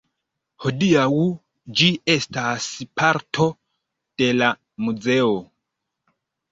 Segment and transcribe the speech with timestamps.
[0.63, 1.03] Hodiaŭ
[1.81, 2.71] ĝi estas
[3.03, 3.49] parto
[4.23, 4.53] de la
[4.89, 5.35] muzeo.